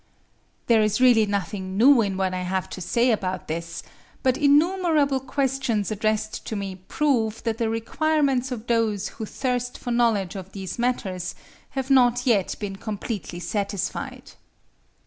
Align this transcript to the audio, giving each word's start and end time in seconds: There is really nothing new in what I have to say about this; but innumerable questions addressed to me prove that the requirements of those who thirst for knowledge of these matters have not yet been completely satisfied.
There 0.65 0.81
is 0.81 0.99
really 0.99 1.27
nothing 1.27 1.77
new 1.77 2.01
in 2.01 2.17
what 2.17 2.33
I 2.33 2.41
have 2.41 2.67
to 2.71 2.81
say 2.81 3.11
about 3.11 3.47
this; 3.47 3.83
but 4.23 4.35
innumerable 4.35 5.19
questions 5.19 5.91
addressed 5.91 6.43
to 6.47 6.55
me 6.55 6.77
prove 6.87 7.43
that 7.43 7.59
the 7.59 7.69
requirements 7.69 8.51
of 8.51 8.65
those 8.65 9.09
who 9.09 9.27
thirst 9.27 9.77
for 9.77 9.91
knowledge 9.91 10.35
of 10.35 10.53
these 10.53 10.79
matters 10.79 11.35
have 11.77 11.91
not 11.91 12.25
yet 12.25 12.55
been 12.59 12.77
completely 12.77 13.39
satisfied. 13.39 14.31